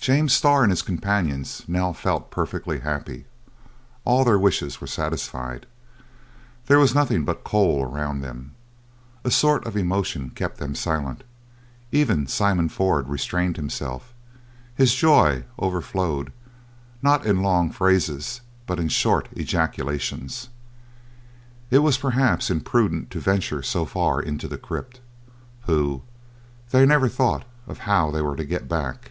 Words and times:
James 0.00 0.32
Starr 0.32 0.62
and 0.62 0.70
his 0.72 0.80
companions 0.80 1.64
now 1.68 1.92
felt 1.92 2.30
perfectly 2.30 2.78
happy. 2.80 3.26
All 4.06 4.24
their 4.24 4.38
wishes 4.38 4.80
were 4.80 4.86
satisfied. 4.86 5.66
There 6.64 6.78
was 6.78 6.94
nothing 6.94 7.26
but 7.26 7.44
coal 7.44 7.82
around 7.84 8.20
them. 8.20 8.54
A 9.22 9.30
sort 9.30 9.66
of 9.66 9.76
emotion 9.76 10.30
kept 10.30 10.56
them 10.58 10.74
silent; 10.74 11.24
even 11.92 12.26
Simon 12.26 12.70
Ford 12.70 13.06
restrained 13.08 13.56
himself. 13.58 14.14
His 14.74 14.94
joy 14.94 15.44
overflowed, 15.58 16.32
not 17.02 17.26
in 17.26 17.42
long 17.42 17.70
phrases, 17.70 18.40
but 18.66 18.78
in 18.80 18.88
short 18.88 19.28
ejaculations. 19.32 20.48
It 21.70 21.80
was 21.80 21.98
perhaps 21.98 22.48
imprudent 22.50 23.10
to 23.10 23.20
venture 23.20 23.62
so 23.62 23.84
far 23.84 24.22
into 24.22 24.48
the 24.48 24.56
crypt. 24.58 25.00
Pooh! 25.66 26.00
they 26.70 26.86
never 26.86 27.08
thought 27.10 27.44
of 27.66 27.78
how 27.80 28.10
they 28.10 28.22
were 28.22 28.36
to 28.36 28.44
get 28.44 28.68
back. 28.70 29.10